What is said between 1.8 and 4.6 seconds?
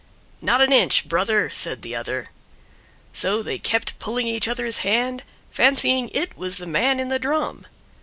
the other. So they kept pulling each